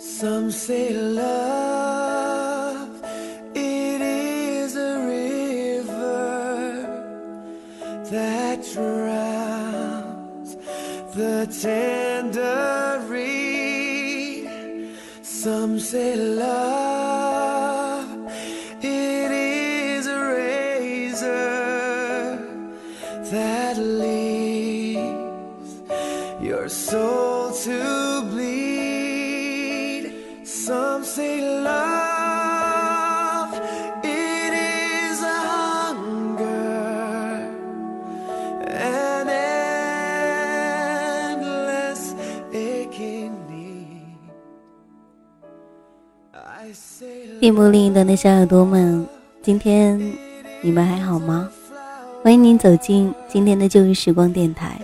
[0.00, 2.88] Some say love,
[3.52, 5.96] it is a river
[8.08, 10.54] that drowns
[11.16, 14.48] the tender reed.
[15.22, 16.67] Some say love,
[47.40, 49.06] 电波另一端的小耳朵们，
[49.42, 49.98] 今天
[50.60, 51.48] 你们还好吗？
[52.22, 54.80] 欢迎您走进今天的旧日时光电台，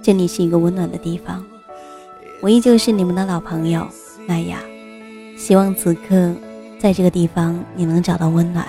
[0.00, 1.44] 这里是一个温暖的地方。
[2.40, 3.86] 我依旧是你们的老朋友
[4.26, 4.58] 麦雅，
[5.36, 6.32] 希望此刻
[6.78, 8.64] 在这个地方你能找到温暖，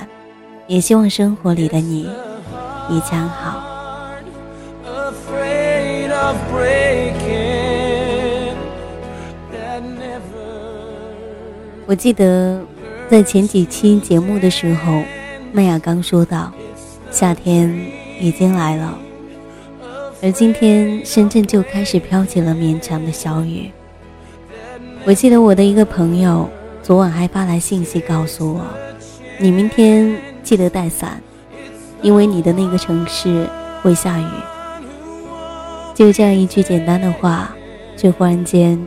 [0.67, 2.09] 也希望生活里的你
[2.89, 3.63] 一切安好。
[11.89, 12.63] 我记得
[13.09, 15.01] 在前几期节目的时候，
[15.51, 16.53] 麦雅刚说到，
[17.09, 17.75] 夏天
[18.19, 18.95] 已经来了，
[20.21, 23.71] 而今天深圳就开始飘起了绵长的小雨。
[25.03, 26.47] 我记得我的一个朋友
[26.83, 28.61] 昨晚还发来信息告诉我，
[29.39, 31.19] 你明天记得带伞，
[32.03, 33.47] 因为你的那个城市
[33.81, 34.27] 会下雨。
[35.95, 37.49] 就这样一句简单的话，
[37.97, 38.79] 却忽然间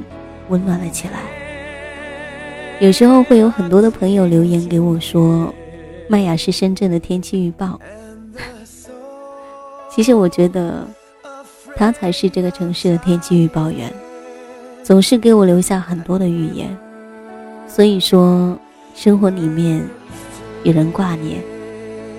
[0.50, 1.41] 温暖了起来。
[2.82, 5.54] 有时候会有很多的朋友留言给我说，
[6.08, 7.78] 麦雅是深圳的天气预报。
[9.88, 10.84] 其实我觉得，
[11.76, 13.88] 他才是这个城市的天气预报员，
[14.82, 16.76] 总是给我留下很多的预言。
[17.68, 18.58] 所以说，
[18.96, 19.80] 生活里面
[20.64, 21.40] 有人挂念，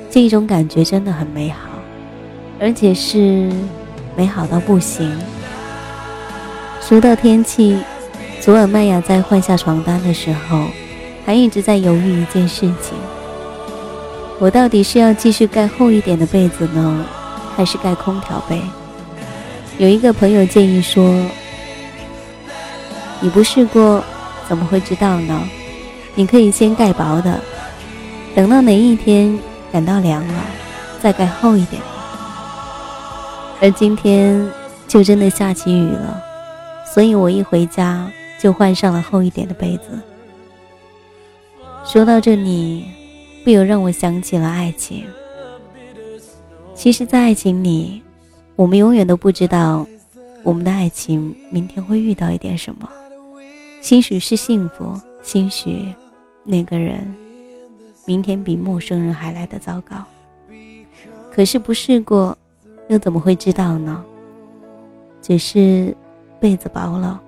[0.10, 1.68] 这一种感觉真的很美好，
[2.58, 3.52] 而且是
[4.16, 5.14] 美好到不行。
[6.80, 7.78] 说到天气，
[8.44, 10.66] 昨晚麦雅在换下床单的时候，
[11.26, 12.94] 还一直在犹豫一件事情：
[14.38, 17.06] 我到底是要继续盖厚一点的被子呢，
[17.56, 18.62] 还是盖空调被？
[19.78, 21.26] 有一个朋友建议说
[23.24, 24.04] ：“你不试过，
[24.50, 25.42] 怎么会知道呢？
[26.14, 27.40] 你可以先盖薄的，
[28.36, 29.40] 等到哪一天
[29.72, 30.34] 感到凉了，
[31.02, 31.82] 再盖厚一点。”
[33.64, 34.46] 而今天
[34.86, 36.22] 就真的下起雨了。
[36.94, 38.06] 所以我一回家
[38.44, 39.98] 就换上了厚一点的被子。
[41.86, 42.84] 说到这里，
[43.46, 45.06] 不由让我想起了爱情。
[46.76, 48.02] 其实，在爱情里，
[48.58, 49.88] 我们永远都不知道
[50.44, 52.90] 我们的爱情明天会遇到一点什么。
[53.80, 55.88] 兴许是幸福，兴许
[56.44, 57.16] 那个人
[58.06, 60.04] 明天比陌生人还来得糟糕。
[61.32, 62.38] 可是不试过，
[62.90, 64.04] 又怎么会知道呢？
[65.22, 65.96] 只是。
[66.42, 67.22] 被子薄了，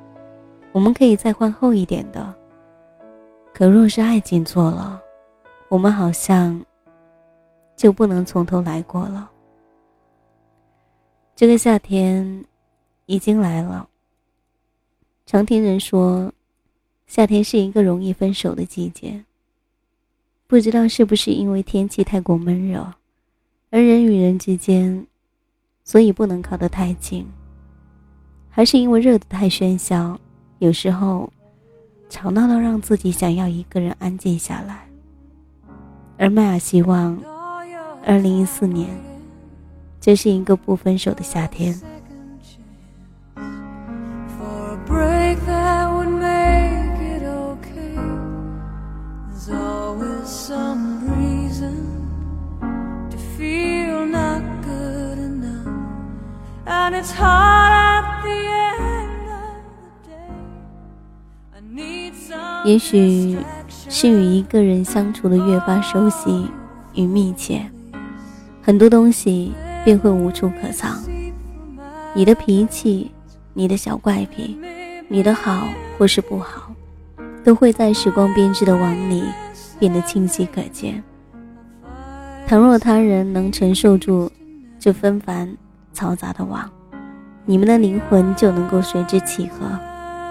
[0.76, 2.36] 我们可以再换厚一点的。
[3.54, 5.02] 可若是爱情错了，
[5.70, 6.62] 我们好像
[7.78, 9.32] 就不能从头来过了。
[11.34, 12.44] 这个夏天
[13.06, 13.88] 已经来了。
[15.26, 16.30] 常听人说，
[17.08, 19.24] 夏天是一个容易分手的季节。
[20.46, 22.86] 不知道是不是因为天气太过闷热，
[23.70, 25.08] 而人与人之间，
[25.86, 27.26] 所以不能靠得太近。
[28.50, 30.20] 还是因为热得太喧嚣，
[30.60, 31.32] 有时候
[32.10, 34.88] 吵闹到让自己想要一个人安静下来。
[36.18, 37.18] 而麦雅希望，
[38.06, 38.90] 二零一四年，
[40.00, 41.78] 这是一个不分手的夏天。
[62.66, 66.50] 也许是与一个人相处的越发熟悉
[66.96, 67.64] 与密切，
[68.64, 69.54] 很多东西
[69.84, 71.00] 便会无处可藏。
[72.16, 73.12] 你的脾气，
[73.54, 74.58] 你的小怪癖，
[75.08, 76.74] 你的好或是不好，
[77.44, 79.24] 都会在时光编织的网里
[79.78, 81.04] 变得清晰可见。
[82.48, 84.32] 倘若他人能承受住
[84.80, 85.56] 这纷繁
[85.94, 86.68] 嘈杂的网，
[87.46, 89.68] 你们的灵魂就能够随之契合；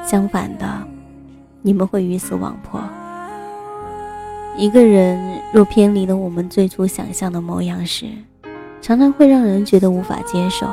[0.04, 0.66] 相反的，
[1.66, 2.78] 你们会鱼死网破。
[4.54, 8.04] 一个人若偏离了我们最初想象的模样时，
[8.82, 10.66] 常常会让人觉得无法接受。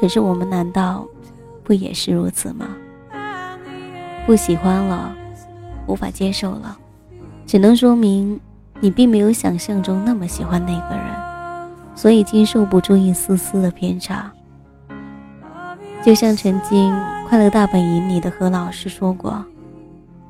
[0.00, 1.06] 可是我们难道
[1.62, 2.66] 不也是如此吗？
[4.26, 5.14] 不喜欢了，
[5.86, 6.76] 无法接受了，
[7.46, 8.40] 只能说明
[8.80, 11.04] 你并没有想象中那么喜欢那个人，
[11.94, 14.32] 所以经受不住一丝丝的偏差。
[16.02, 16.92] 就像曾经
[17.28, 19.44] 《快乐大本营》里的何老师说过：“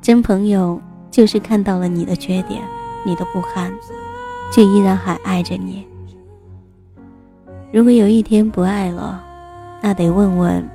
[0.01, 0.81] 真朋友
[1.11, 2.61] 就是看到了你的缺点、
[3.05, 3.71] 你的不堪，
[4.51, 5.87] 却依然还爱着你。
[7.71, 9.23] 如果有一天不爱了，
[9.79, 10.67] 那得问问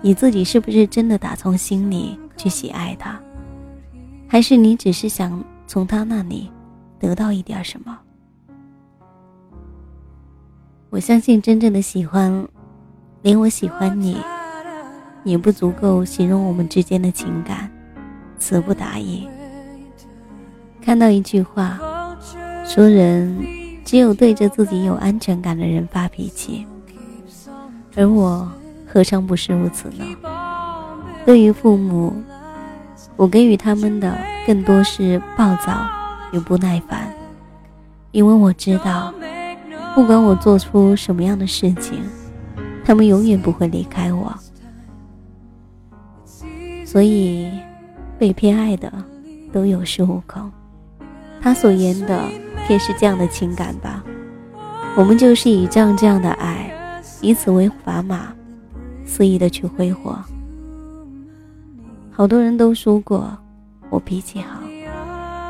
[0.00, 3.16] 你自己是不是真的打从心里去喜爱他，
[4.26, 6.50] 还是你只是想从他那里
[6.98, 7.96] 得到一点什么？
[10.90, 12.46] 我相信真正的喜欢，
[13.22, 14.18] 连我喜欢你。”
[15.24, 17.70] 也不足够形容我们之间的情感，
[18.38, 19.28] 词不达意。
[20.82, 21.78] 看到一句话，
[22.66, 23.36] 说人
[23.84, 26.66] 只有对着自己有安全感的人发脾气，
[27.96, 28.50] 而我
[28.86, 30.04] 何尝不是如此呢？
[31.24, 32.12] 对于父母，
[33.16, 34.16] 我给予他们的
[34.46, 35.86] 更多是暴躁
[36.32, 37.10] 与不耐烦，
[38.12, 39.12] 因为我知道，
[39.94, 42.02] 不管我做出什么样的事情，
[42.84, 44.34] 他们永远不会离开我。
[46.84, 47.50] 所以，
[48.18, 48.92] 被偏爱的
[49.52, 50.50] 都有恃无恐。
[51.40, 52.20] 他所言的，
[52.66, 54.02] 便是这样的情感吧。
[54.96, 56.70] 我们就是以这样这样的爱，
[57.20, 58.32] 以此为砝码，
[59.04, 60.16] 肆意的去挥霍。
[62.10, 63.36] 好多人都说过
[63.90, 64.60] 我脾气好，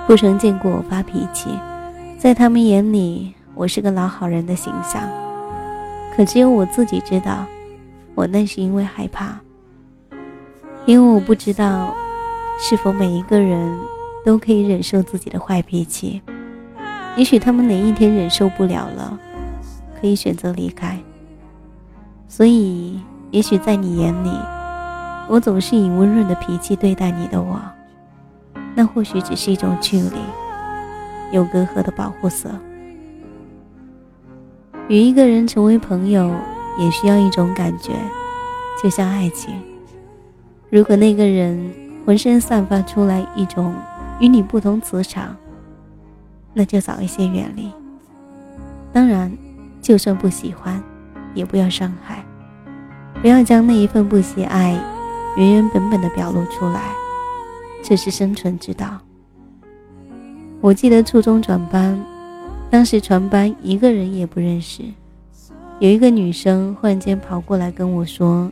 [0.07, 1.51] 不曾见过我发脾气，
[2.19, 5.03] 在他们眼里，我是个老好人的形象。
[6.17, 7.45] 可只有我自己知道，
[8.15, 9.39] 我那是因为害怕。
[10.87, 11.95] 因为我不知道，
[12.59, 13.79] 是否每一个人
[14.25, 16.23] 都可以忍受自己的坏脾气。
[17.17, 19.19] 也许他们哪一天忍受不了了，
[20.01, 20.99] 可以选择离开。
[22.27, 24.31] 所以，也许在你眼里，
[25.29, 27.61] 我总是以温润的脾气对待你的我，
[28.75, 30.17] 那或许只是一种距离，
[31.31, 32.51] 有隔阂的保护色。
[34.89, 36.35] 与一个人成为朋友，
[36.79, 37.93] 也需要一种感觉，
[38.83, 39.55] 就像爱情。
[40.69, 41.73] 如果那个人
[42.05, 43.75] 浑身散发出来一种
[44.21, 45.37] 与你不同磁场，
[46.53, 47.71] 那就早一些远离。
[48.93, 49.31] 当然，
[49.81, 50.83] 就算不喜欢，
[51.35, 52.25] 也不要伤害，
[53.21, 54.79] 不要将那一份不喜爱
[55.37, 56.81] 原原本本的表露出来，
[57.83, 58.99] 这是生存之道。
[60.61, 61.99] 我记得初中转班，
[62.71, 64.83] 当时全班一个人也不认识，
[65.79, 68.51] 有一个女生忽然间跑过来跟我说。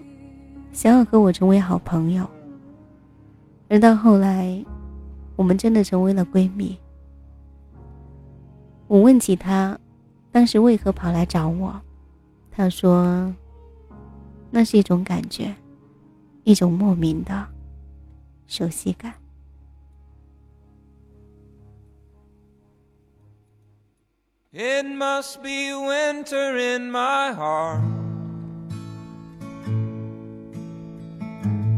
[0.73, 2.27] 想要和我成为好朋友，
[3.73, 4.63] 而到后来，
[5.35, 6.79] 我们真的成为了闺蜜。
[8.87, 9.81] 我问起她，
[10.31, 11.81] 当时为何跑来找我，
[12.51, 13.35] 她说
[14.53, 15.55] ：“那是一种感觉，
[16.45, 17.49] 一种莫名的
[18.47, 19.15] 熟悉感。”
[24.53, 28.02] It must be winter in my heart.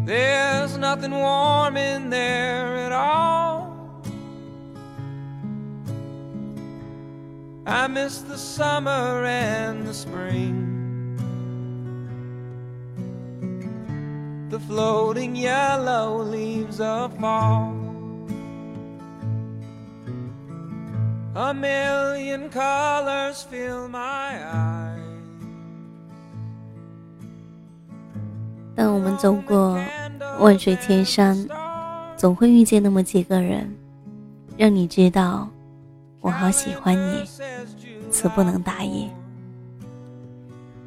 [0.05, 4.03] There's nothing warm in there at all.
[7.67, 10.75] I miss the summer and the spring.
[14.51, 17.75] The floating yellow leaves of fall.
[21.35, 24.84] A million colors fill my eyes.
[28.77, 29.79] 当我们走过
[30.41, 31.47] 万水千山，
[32.17, 33.73] 总会遇见那么几个人，
[34.57, 35.49] 让你知道
[36.21, 37.25] 我好喜欢你，
[38.11, 39.09] 词不能达意。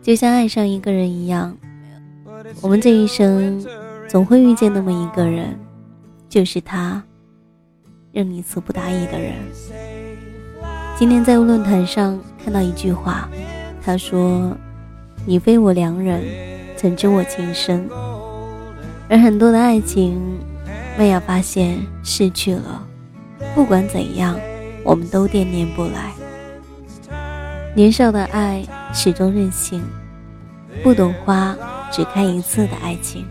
[0.01, 1.56] 就像爱上一个人一样，
[2.62, 3.65] 我们这一生
[4.08, 5.58] 总会遇见那么一个人，
[6.27, 7.01] 就是他，
[8.12, 9.34] 让你词不达意的人。
[10.98, 13.29] 今天在论坛上看到一句话，
[13.82, 14.51] 他说
[15.25, 16.24] ：“你非我良人。”
[16.77, 17.89] 曾知我情深，
[19.10, 20.22] 而很多的爱情，
[20.96, 22.86] 麦雅发现失去了，
[23.55, 24.39] 不管怎样，
[24.84, 26.13] 我们都惦念不来。
[27.75, 29.84] 年少的爱始终任性，
[30.84, 31.57] 不懂花
[31.91, 33.25] 只开一次的爱情。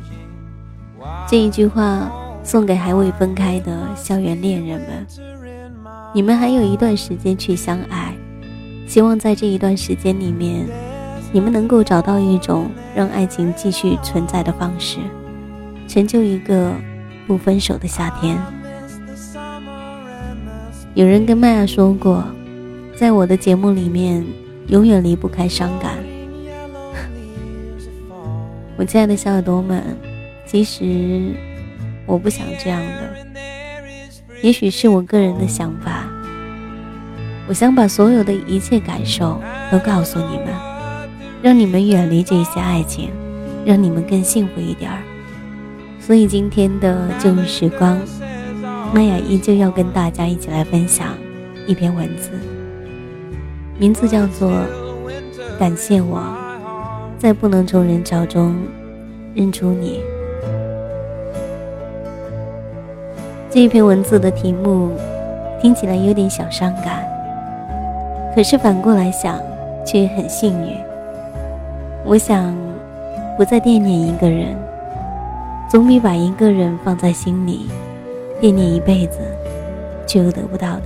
[1.29, 2.11] 这一句话
[2.43, 5.07] 送给还未分开的校园恋人们，
[6.13, 8.13] 你们还有一段时间去相爱，
[8.89, 10.67] 希望在这一段时间里面。
[11.33, 14.99] 你们能够找到一种让爱情继续存在的方式，
[15.87, 16.73] 成就一个
[17.27, 18.39] 不分手的夏天。
[20.95, 22.25] 有人跟麦亚说过，
[22.97, 24.25] 在我的节目里面，
[24.69, 25.93] 永远离不开伤感。
[28.79, 29.83] 我亲爱的小耳朵们，
[30.47, 31.35] 其实
[32.07, 33.17] 我不想这样的，
[34.43, 36.09] 也许是我个人的想法。
[37.49, 39.39] 我想把所有的一切感受
[39.71, 40.47] 都告诉你们，
[41.47, 43.09] 让你们远离这些爱情，
[43.65, 44.99] 让你们更幸福一点儿。
[46.01, 47.97] 所以今天的旧日时光，
[48.93, 51.11] 玛雅依旧要跟大家一起来分享
[51.65, 52.33] 一篇文字，
[53.79, 54.51] 名字叫做
[55.57, 56.21] 《感谢我，
[57.17, 58.57] 在不能从人潮中
[59.33, 60.01] 认出你》。
[63.49, 64.91] 这一篇文字的题目
[65.63, 67.07] 听起来有点小伤感。
[68.35, 69.41] 可是反过来想，
[69.87, 70.77] 却很幸运。
[72.09, 72.57] 我想，
[73.37, 74.57] 不再惦念一个人，
[75.69, 77.69] 总比把一个人放在心里，
[78.41, 79.19] 惦念一辈子，
[80.07, 80.83] 却又得不到的，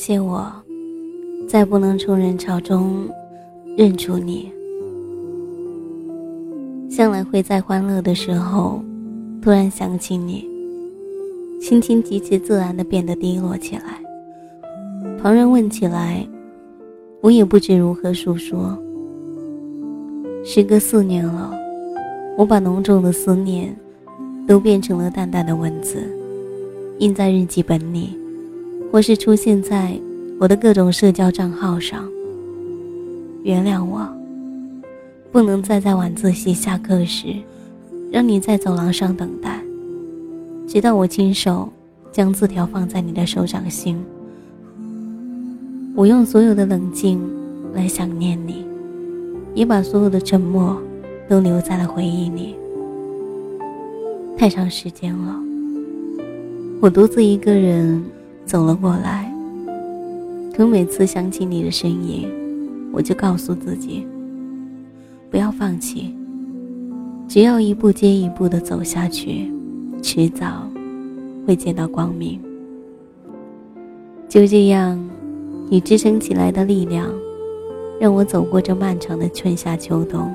[0.00, 0.46] 谢我，
[1.48, 3.08] 在不能从人潮中
[3.76, 4.48] 认出你。
[6.88, 8.80] 向来会在欢乐的时候，
[9.42, 10.48] 突然想起你，
[11.60, 14.00] 心情极其自然的变得低落起来。
[15.20, 16.24] 旁人问起来，
[17.20, 18.78] 我也不知如何诉说。
[20.44, 21.52] 时隔四年了，
[22.36, 23.76] 我把浓重的思念，
[24.46, 25.96] 都变成了淡淡的文字，
[27.00, 28.16] 印在日记本里。
[28.90, 29.98] 或是出现在
[30.38, 32.08] 我的各种社交账号上。
[33.42, 34.06] 原谅我，
[35.30, 37.34] 不能再在晚自习下课时，
[38.10, 39.60] 让你在走廊上等待，
[40.66, 41.68] 直到我亲手
[42.10, 44.02] 将字条放在你的手掌心。
[45.94, 47.20] 我用所有的冷静
[47.74, 48.64] 来想念你，
[49.54, 50.80] 也把所有的沉默
[51.28, 52.54] 都留在了回忆里。
[54.36, 55.36] 太长时间了，
[56.80, 58.02] 我独自一个人。
[58.48, 59.30] 走了过来，
[60.56, 62.26] 可每次想起你的身影，
[62.90, 64.06] 我就告诉自己，
[65.30, 66.14] 不要放弃，
[67.28, 69.52] 只要一步接一步的走下去，
[70.00, 70.66] 迟早
[71.46, 72.40] 会见到光明。
[74.30, 74.98] 就这样，
[75.68, 77.06] 你支撑起来的力量，
[78.00, 80.32] 让我走过这漫长的春夏秋冬。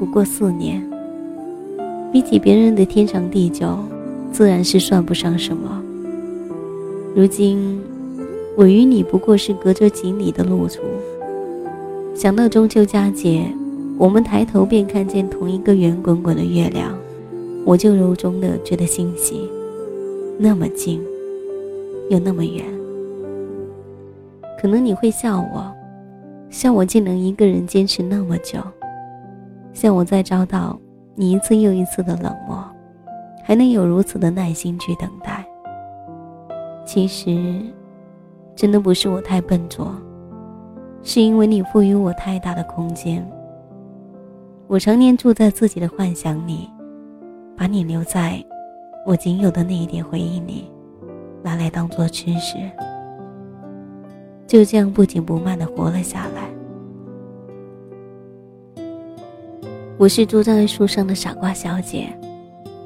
[0.00, 0.84] 不过四年，
[2.12, 3.78] 比起别人的天长地久，
[4.32, 5.84] 自然是算不上什么。
[7.14, 7.80] 如今，
[8.56, 10.82] 我与你不过是隔着几里的路途。
[12.14, 13.44] 想到中秋佳节，
[13.96, 16.96] 我们抬头便看见同一个圆滚滚的月亮，
[17.64, 19.48] 我就由衷的觉得欣喜。
[20.38, 21.02] 那么近，
[22.10, 22.64] 又那么远。
[24.60, 25.72] 可能你会笑我，
[26.50, 28.60] 笑我竟能一个人坚持那么久，
[29.72, 30.78] 笑我在遭到
[31.16, 32.62] 你一次又一次的冷漠，
[33.42, 35.47] 还能有如此的耐心去等待。
[36.88, 37.60] 其实，
[38.56, 39.94] 真的不是我太笨拙，
[41.02, 43.22] 是因为你赋予我太大的空间。
[44.66, 46.66] 我常年住在自己的幻想里，
[47.54, 48.42] 把你留在
[49.04, 50.64] 我仅有的那一点回忆里，
[51.42, 52.56] 拿来当做吃食。
[54.46, 56.48] 就这样不紧不慢的活了下来。
[59.98, 62.08] 我是住在树上的傻瓜小姐，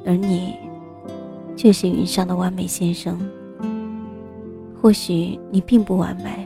[0.05, 0.57] 而你，
[1.55, 3.17] 却是云上的完美先生。
[4.83, 6.45] 或许你并不完美，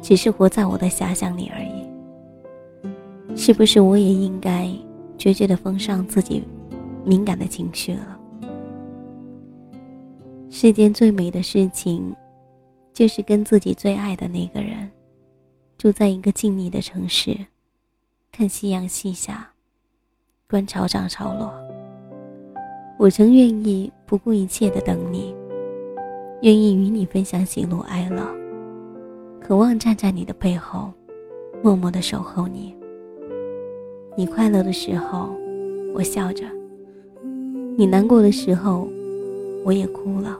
[0.00, 3.36] 只是活在我的遐想里而已。
[3.36, 4.66] 是不是我也应该
[5.18, 6.42] 决绝的封上自己
[7.04, 8.18] 敏感的情绪了。
[10.48, 12.16] 世间最美的事情，
[12.94, 14.90] 就是跟自己最爱的那个人，
[15.76, 17.36] 住在一个静谧的城市，
[18.32, 19.46] 看夕阳西下，
[20.48, 21.52] 观潮涨潮落。
[22.98, 25.34] 我曾愿意不顾一切的等你，
[26.42, 28.26] 愿意与你分享喜怒哀乐，
[29.42, 30.90] 渴望站在你的背后，
[31.62, 32.74] 默默的守候你。
[34.16, 35.28] 你快乐的时候，
[35.94, 36.46] 我笑着；
[37.76, 38.88] 你难过的时候，
[39.66, 40.38] 我也哭了。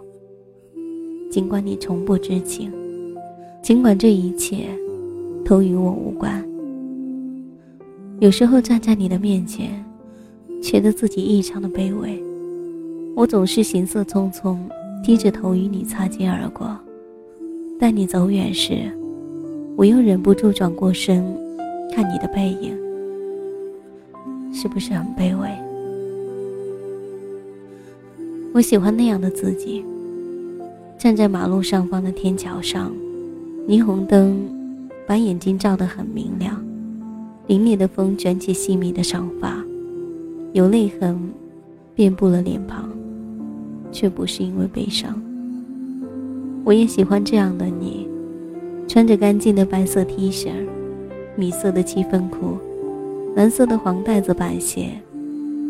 [1.30, 2.73] 尽管你从不知情，
[3.62, 4.69] 尽管这一切
[5.45, 6.42] 都与我无关。
[8.21, 9.85] 有时候站在你的面前，
[10.62, 12.19] 觉得自己异常的卑微。
[13.14, 14.57] 我总是行色匆匆，
[15.02, 16.76] 低着头与你擦肩而过。
[17.78, 18.90] 待你走远时，
[19.76, 21.25] 我又忍不住转过身，
[21.95, 22.78] 看你的背影。
[24.52, 25.49] 是不是很卑微？
[28.52, 29.85] 我喜欢那样的自己。
[30.99, 32.92] 站在马路上方的天桥上，
[33.66, 34.37] 霓虹灯
[35.07, 36.62] 把眼睛照得很明亮。
[37.49, 39.64] 凛冽的风卷起细密的长发，
[40.52, 41.19] 有泪痕
[41.95, 42.90] 遍布了脸庞，
[43.92, 45.20] 却不是因为悲伤。
[46.64, 48.06] 我也喜欢这样的你，
[48.87, 50.50] 穿着干净的白色 T 恤，
[51.37, 52.59] 米色的七分裤。
[53.37, 54.90] 蓝色的黄带子板鞋，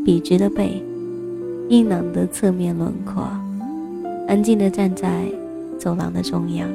[0.02, 0.82] 笔直的背，
[1.68, 3.22] 硬朗的侧面轮廓，
[4.26, 5.26] 安静的站在
[5.78, 6.66] 走廊的中央。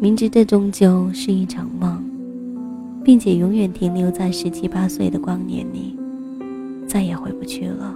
[0.00, 2.02] 明知这终究是一场梦，
[3.04, 5.94] 并且永远停留在十七八岁的光年里，
[6.86, 7.94] 再也回不去了。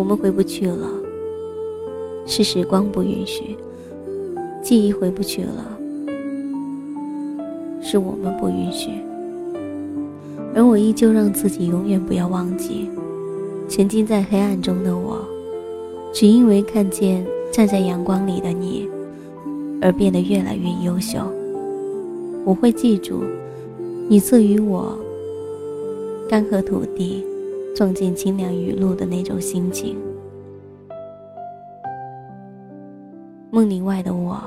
[0.00, 0.88] 我们回不去了，
[2.24, 3.54] 是时光不允许，
[4.62, 5.76] 记忆回不去了。
[7.82, 8.92] 是我们不允许，
[10.54, 12.88] 而我依旧让自己永远不要忘记，
[13.68, 15.18] 沉浸在黑暗中的我，
[16.14, 17.22] 只因为看见
[17.52, 18.88] 站在阳光里的你，
[19.82, 21.18] 而变得越来越优秀。
[22.46, 23.22] 我会记住，
[24.08, 24.96] 你赐予我
[26.26, 27.22] 干涸土地，
[27.74, 29.98] 撞进清凉雨露的那种心情。
[33.50, 34.40] 梦里外的我，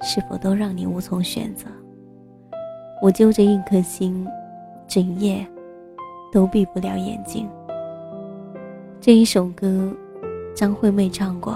[0.00, 1.66] 是否都让你无从选择？
[3.02, 4.26] 我揪着一颗心，
[4.86, 5.44] 整夜
[6.32, 7.48] 都闭不了眼睛。
[9.00, 9.92] 这一首歌，
[10.54, 11.54] 张惠妹唱过。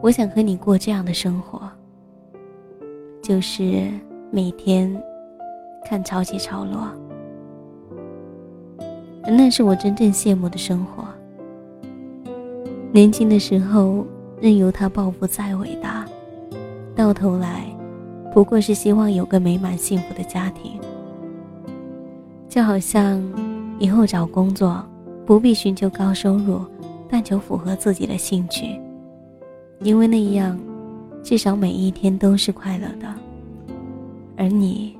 [0.00, 1.60] 我想和你过这样的生活，
[3.22, 3.90] 就是
[4.30, 4.90] 每天
[5.84, 6.88] 看潮起潮落，
[9.26, 11.04] 那是我真正羡慕的生活。
[12.92, 14.06] 年轻的时候，
[14.40, 16.04] 任由他抱负再伟大，
[16.94, 17.64] 到头来。
[18.34, 20.80] 不过是希望有个美满幸福的家庭，
[22.48, 23.22] 就好像
[23.78, 24.82] 以后找工作
[25.26, 26.60] 不必寻求高收入，
[27.08, 28.80] 但求符合自己的兴趣，
[29.80, 30.58] 因为那样
[31.22, 33.14] 至少每一天都是快乐的，
[34.36, 34.96] 而你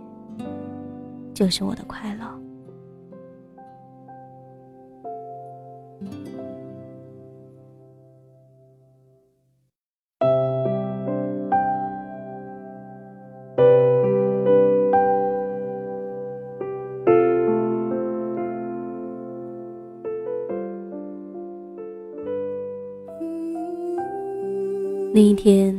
[1.32, 2.41] 就是我的快乐。
[25.14, 25.78] 那一天，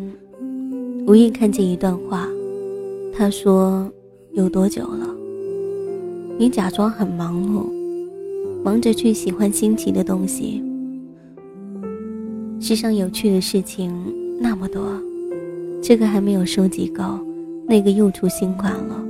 [1.08, 2.28] 无意看见一段话，
[3.12, 3.92] 他说
[4.34, 5.08] ：“有多久了？
[6.38, 7.66] 你假装很忙碌，
[8.64, 10.62] 忙着去喜欢新奇的东西。
[12.60, 13.92] 世上有趣的事情
[14.40, 14.84] 那么多，
[15.82, 17.04] 这个还没有收集够，
[17.68, 19.04] 那个又出新款了。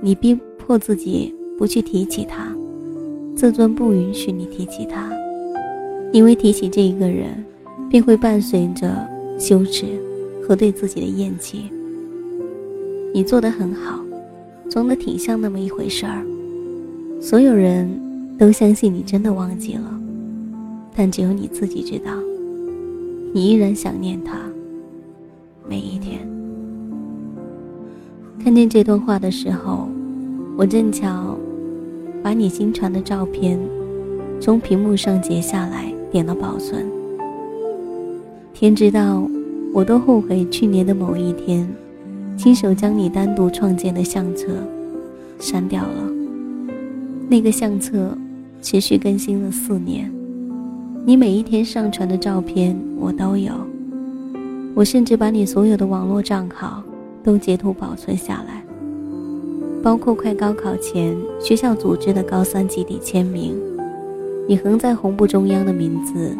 [0.00, 2.50] 你逼迫自己不去提起他，
[3.36, 5.12] 自尊不允许你提起他，
[6.14, 7.44] 因为提起这一个人，
[7.90, 8.88] 便会伴随着。”
[9.38, 9.86] 羞耻
[10.42, 11.70] 和对自己的厌弃。
[13.14, 14.00] 你做的很好，
[14.68, 16.22] 装的挺像那么一回事儿，
[17.20, 17.88] 所有人
[18.38, 20.00] 都相信你真的忘记了，
[20.94, 22.12] 但只有你自己知道，
[23.32, 24.38] 你依然想念他。
[25.68, 26.26] 每一天，
[28.42, 29.88] 看见这段话的时候，
[30.56, 31.36] 我正巧
[32.22, 33.58] 把你新传的照片
[34.40, 36.97] 从屏幕上截下来，点了保存。
[38.60, 39.22] 天知道，
[39.72, 41.64] 我都后悔去年的某一天，
[42.36, 44.48] 亲手将你单独创建的相册
[45.38, 46.10] 删掉了。
[47.28, 48.18] 那个相册
[48.60, 50.12] 持续更新了四年，
[51.04, 53.52] 你每一天上传的照片我都有，
[54.74, 56.82] 我甚至把你所有的网络账号
[57.22, 58.64] 都截图保存下来，
[59.84, 63.56] 包括快高考前学校组织的高三集体签名，
[64.48, 66.36] 你横在红布中央的名字，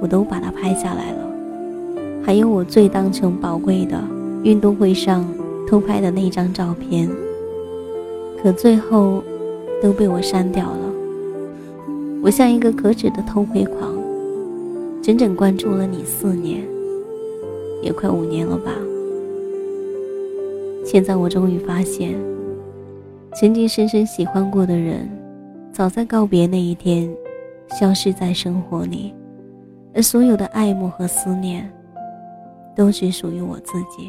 [0.00, 1.27] 我都把它拍下来了。
[2.24, 3.98] 还有我最当成宝贵的
[4.42, 5.26] 运动会上
[5.66, 7.08] 偷拍的那张照片，
[8.42, 9.22] 可最后
[9.82, 10.92] 都被我删掉了。
[12.22, 13.94] 我像一个可耻的偷窥狂，
[15.02, 16.62] 整整关注了你四年，
[17.82, 18.72] 也快五年了吧。
[20.84, 22.14] 现在我终于发现，
[23.34, 25.08] 曾经深深喜欢过的人，
[25.72, 27.08] 早在告别那一天，
[27.78, 29.12] 消失在生活里，
[29.94, 31.70] 而所有的爱慕和思念，
[32.78, 34.08] 都只属于我自己。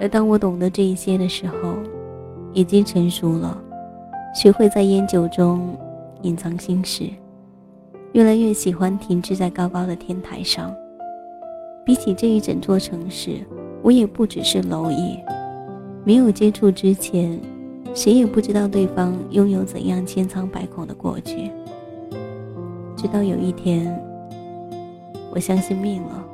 [0.00, 1.74] 而当我懂得这一些的时候，
[2.52, 3.60] 已经成熟了。
[4.32, 5.76] 学会在烟酒中
[6.22, 7.08] 隐藏心事，
[8.12, 10.72] 越来越喜欢停滞在高高的天台上。
[11.84, 13.44] 比起这一整座城市，
[13.82, 15.18] 我也不只是蝼蚁。
[16.04, 17.40] 没有接触之前，
[17.92, 21.50] 谁也不知道对方拥有怎样千疮百孔的过去。
[22.94, 23.92] 直到有一天，
[25.32, 26.24] 我相信命了，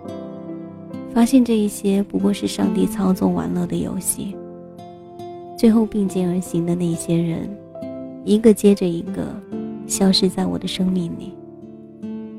[1.15, 4.37] 发现这一些不过是上帝操纵玩乐的游戏。
[5.57, 7.49] 最后并肩而行的那些人。
[8.25, 9.29] 一个接着一个，
[9.87, 11.35] 消失在我的生命里，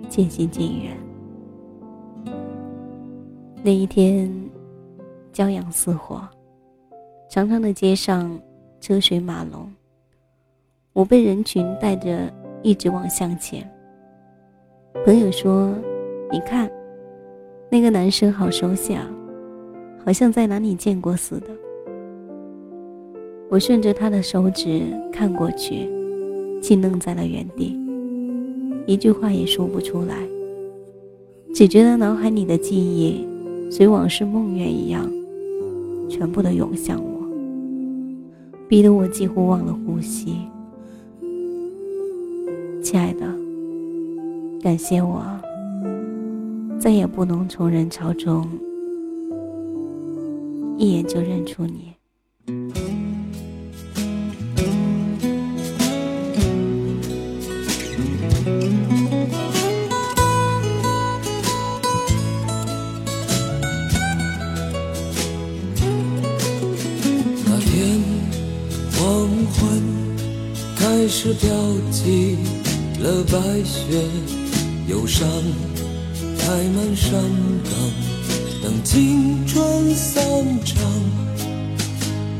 [0.09, 0.97] 渐行渐远。
[3.61, 4.33] 那一天，
[5.31, 6.27] 骄阳似火，
[7.29, 8.35] 长长的街上
[8.81, 9.71] 车水马龙，
[10.91, 12.33] 我被人群带着
[12.63, 13.63] 一直往向前。
[15.05, 15.71] 朋友说
[16.33, 16.67] ：“你看，
[17.75, 19.05] 那个男生好熟悉啊，
[20.05, 21.47] 好像在哪里见过似的。”
[23.51, 25.85] 我顺着他的手指看过去，
[26.61, 27.77] 竟愣在了原地，
[28.87, 30.15] 一句话也说不出来，
[31.53, 33.27] 只觉得脑海里的记忆
[33.69, 35.05] 随往事梦魇一样，
[36.07, 37.27] 全部都涌向我，
[38.69, 40.37] 逼得我几乎忘了呼吸。
[42.81, 43.25] 亲爱的，
[44.61, 45.21] 感谢我，
[46.79, 48.47] 再也不能从人潮中
[50.77, 51.93] 一眼就认出你。
[70.77, 71.47] 开始飘
[71.91, 72.37] 起
[72.99, 74.03] 了白雪，
[74.87, 75.27] 忧伤
[76.45, 77.11] 开满山
[77.63, 77.73] 岗，
[78.61, 80.23] 等青春散
[80.63, 80.79] 场。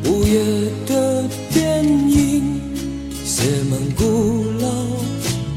[0.06, 2.62] 午夜的电影
[3.26, 4.70] 写满古老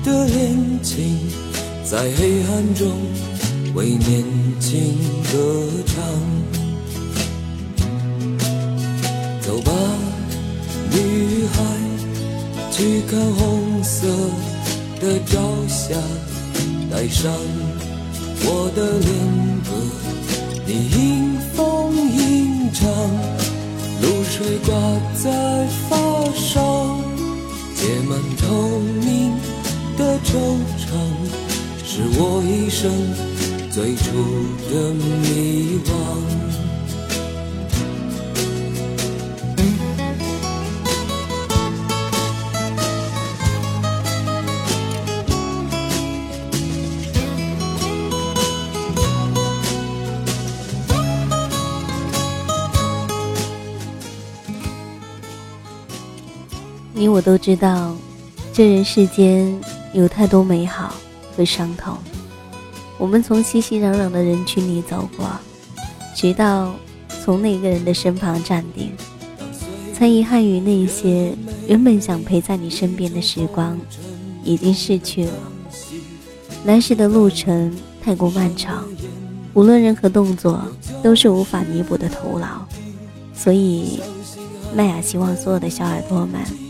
[0.03, 1.19] 的恋情，
[1.85, 2.91] 在黑暗中
[3.75, 4.25] 为年
[4.59, 4.97] 轻
[5.31, 6.03] 歌唱。
[9.43, 9.71] 走吧，
[10.91, 11.63] 女孩。
[12.71, 14.07] 去看红色
[15.01, 15.95] 的朝霞，
[16.91, 17.31] 带上
[18.45, 19.09] 我的恋
[19.65, 19.71] 歌，
[20.67, 21.57] 你迎风
[21.97, 22.89] 吟唱，
[24.03, 24.71] 露水挂
[25.15, 25.97] 在发
[26.35, 27.01] 梢，
[27.75, 29.33] 结满透明
[29.97, 30.31] 的惆
[30.79, 30.87] 怅，
[31.85, 32.91] 是我一生
[33.71, 34.05] 最初
[34.71, 36.48] 的迷惘。
[57.19, 57.97] 我都知道，
[58.53, 59.53] 这人世间
[59.93, 60.95] 有太多美好
[61.37, 61.99] 和伤痛。
[62.97, 65.27] 我们从熙熙攘攘的人群里走过，
[66.15, 66.73] 直到
[67.25, 68.93] 从那个人的身旁站定，
[69.93, 71.35] 才遗憾于那些
[71.67, 73.77] 原本想陪在你身边的时光，
[74.45, 75.33] 已经逝去了。
[76.67, 78.85] 来时的路程太过漫长，
[79.55, 80.63] 无论任何动作
[81.03, 82.47] 都是无法弥补的徒劳。
[83.35, 83.99] 所以，
[84.73, 86.68] 麦雅希望所有的小耳朵们。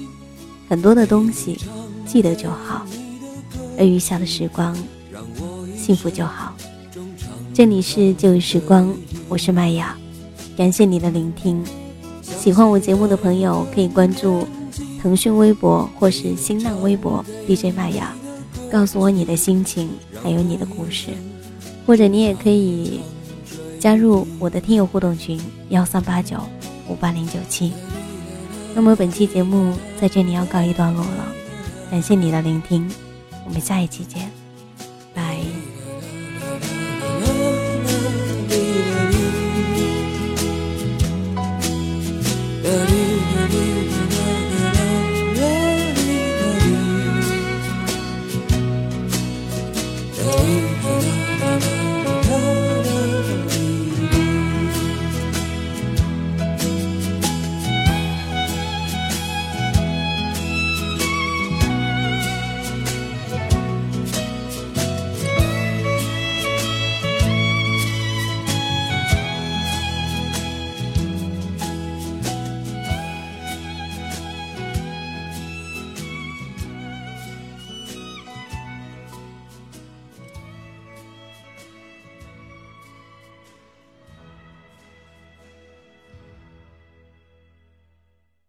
[0.69, 1.59] 很多的东西
[2.07, 2.85] 记得就好，
[3.79, 4.77] 而余下的时光
[5.75, 6.55] 幸福就好。
[7.55, 8.95] 这里是旧时光，
[9.29, 9.97] 我是麦雅，
[10.59, 11.65] 感谢你的聆听。
[12.23, 14.47] 喜欢我节目的朋友可以关注
[15.01, 18.13] 腾讯微博或是新浪微博 DJ 麦雅，
[18.71, 19.89] 告诉我你的心情
[20.23, 21.13] 还有你的故事，
[21.87, 23.01] 或者你也可以
[23.81, 26.37] 加入我的听友互动群幺三八九
[26.89, 27.73] 五八零九七。
[28.75, 31.33] 那么本期节目在这里要告一段落了，
[31.91, 32.89] 感谢你的聆听，
[33.45, 34.38] 我们下一期见。